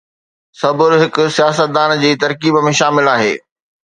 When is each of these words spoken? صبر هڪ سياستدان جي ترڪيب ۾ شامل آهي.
صبر 0.61 0.89
هڪ 1.01 1.17
سياستدان 1.35 1.91
جي 2.05 2.11
ترڪيب 2.25 2.59
۾ 2.69 2.75
شامل 2.79 3.13
آهي. 3.15 3.31